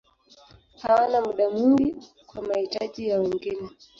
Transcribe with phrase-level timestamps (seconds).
[0.81, 1.95] Hawana muda mwingi
[2.27, 3.69] kwa mahitaji ya wengine.